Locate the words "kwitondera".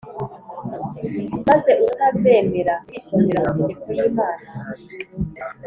2.87-3.39